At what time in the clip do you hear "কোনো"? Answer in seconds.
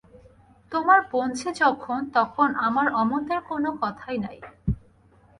3.49-3.69